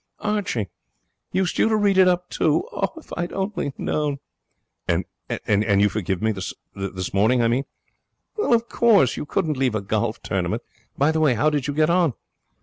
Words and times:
'Archie! 0.19 0.67
Used 1.31 1.59
you 1.59 1.69
to 1.69 1.75
read 1.75 1.95
it 1.95 2.07
up, 2.07 2.27
too? 2.31 2.67
Oh, 2.71 2.89
if 2.97 3.13
I'd 3.15 3.31
only 3.31 3.71
known!' 3.77 4.17
'And 4.87 5.01
you 5.47 5.89
forgive 5.89 6.23
me 6.23 6.31
this 6.31 7.13
morning, 7.13 7.43
I 7.43 7.47
mean?' 7.47 7.65
'Of 8.39 8.67
course. 8.67 9.15
You 9.15 9.27
couldn't 9.27 9.57
leave 9.57 9.75
a 9.75 9.81
golf 9.81 10.19
tournament. 10.23 10.63
By 10.97 11.11
the 11.11 11.19
way, 11.19 11.35
how 11.35 11.51
did 11.51 11.67
you 11.67 11.73
get 11.75 11.91
on?' 11.91 12.15